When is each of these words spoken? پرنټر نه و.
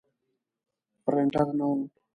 پرنټر 1.03 1.47
نه 1.59 1.65
و. 1.73 1.75